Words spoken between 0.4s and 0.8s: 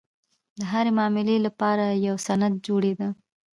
د